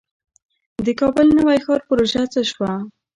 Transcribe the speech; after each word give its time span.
د 0.85 0.87
کابل 1.01 1.27
نوی 1.37 1.57
ښار 1.65 1.81
پروژه 1.89 2.23
څه 2.33 2.41
شوه؟ 2.51 2.71